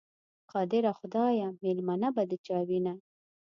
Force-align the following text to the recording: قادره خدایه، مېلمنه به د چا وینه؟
قادره 0.51 0.91
خدایه، 0.99 1.47
مېلمنه 1.61 2.09
به 2.15 2.23
د 2.29 2.31
چا 2.45 2.57
وینه؟ 2.67 2.93